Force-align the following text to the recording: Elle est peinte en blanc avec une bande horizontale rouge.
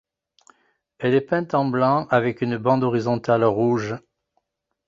Elle 0.97 1.13
est 1.13 1.21
peinte 1.21 1.53
en 1.53 1.63
blanc 1.63 2.07
avec 2.09 2.41
une 2.41 2.57
bande 2.57 2.83
horizontale 2.83 3.43
rouge. 3.43 3.95